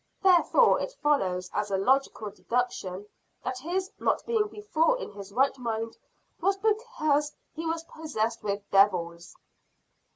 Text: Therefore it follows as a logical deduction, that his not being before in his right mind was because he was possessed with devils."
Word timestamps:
Therefore 0.23 0.79
it 0.81 0.93
follows 1.03 1.51
as 1.53 1.69
a 1.69 1.77
logical 1.77 2.31
deduction, 2.31 3.05
that 3.43 3.59
his 3.59 3.91
not 3.99 4.25
being 4.25 4.47
before 4.47 4.97
in 4.97 5.11
his 5.11 5.31
right 5.31 5.55
mind 5.59 5.95
was 6.41 6.57
because 6.57 7.33
he 7.53 7.67
was 7.67 7.83
possessed 7.83 8.41
with 8.41 8.67
devils." 8.71 9.35